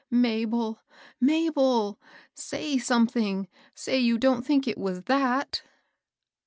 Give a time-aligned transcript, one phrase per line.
[0.09, 0.79] "Mabel!
[1.19, 1.99] Mabel!
[2.33, 3.47] say something,—
[3.85, 5.61] say you don't think it was that